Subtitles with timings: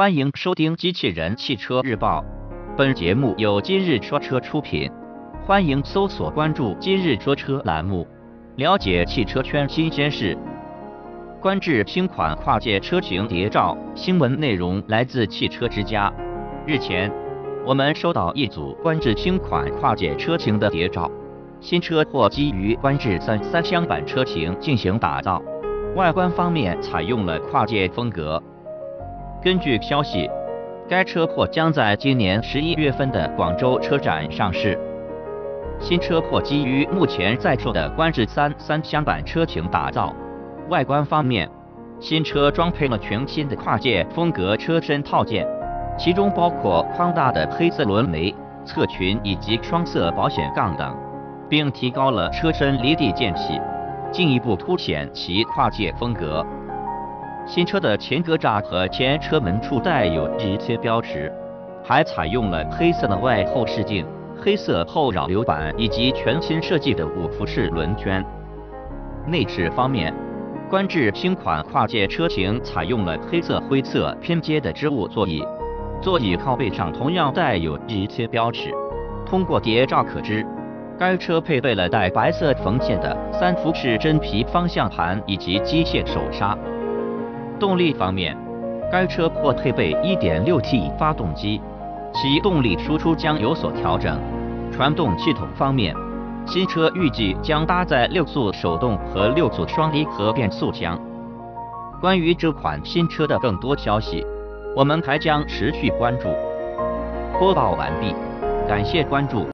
[0.00, 2.22] 欢迎收听《机器人汽车日报》，
[2.74, 4.90] 本节目由今日说车出品。
[5.44, 8.08] 欢迎搜索关注“今日说车”栏目，
[8.56, 10.34] 了解汽车圈新鲜事。
[11.38, 16.10] 观致新款跨界车型谍照，新闻内容来自汽车之家。
[16.66, 17.12] 日前，
[17.66, 21.10] 我们收到一组观致新款跨界车型的谍照，
[21.60, 25.42] 新车或基于观致三三厢版车型进行打造，
[25.94, 28.42] 外观方面采用了跨界风格。
[29.42, 30.30] 根据消息，
[30.86, 34.78] 该车或将在今年十一月份的广州车展上市。
[35.78, 40.14] 新车或基于目前在售的观致三三厢版车型打造。
[40.68, 41.48] 外观方面，
[41.98, 45.48] 新车装配了全新的跨界风格车身套件，
[45.98, 48.34] 其中包括宽大的黑色轮眉、
[48.66, 50.94] 侧裙以及双色保险杠等，
[51.48, 53.58] 并提高了车身离地间隙，
[54.12, 56.44] 进一步凸显其跨界风格。
[57.46, 61.32] 新车的前格栅和前车门处带有直贴标识，
[61.82, 64.06] 还采用了黑色的外后视镜、
[64.40, 68.24] 黑色后扰流板以及全新设计的五辐式轮圈。
[69.26, 70.14] 内饰方面，
[70.68, 75.44] 观致新款跨界车型采用了黑色灰色拼接的织物座椅，
[76.00, 78.72] 座椅靠背上同样带有直贴标识。
[79.26, 80.46] 通过谍照可知，
[80.98, 86.56] 该车配备了带白色缝线的三辐式真皮方向盘以及机械手刹。
[87.60, 88.36] 动力方面，
[88.90, 91.60] 该车或配备 1.6T 发动机，
[92.12, 94.18] 其动力输出将有所调整。
[94.72, 95.94] 传动系统方面，
[96.46, 100.98] 新车预计将搭载六速手动和六速双离合变速箱。
[102.00, 104.24] 关于这款新车的更多消息，
[104.74, 106.28] 我们还将持续关注。
[107.38, 108.14] 播报完毕，
[108.66, 109.44] 感谢关注。